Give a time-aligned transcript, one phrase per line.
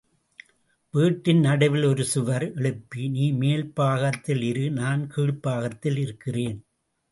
[0.93, 6.59] வீட்டின் நடுவில் ஒரு சுவர் எழுப்பி, நீ மேல் பாகத்தில் இரு நான் கீழ்பாகத்தில் இருக்கிறேன்.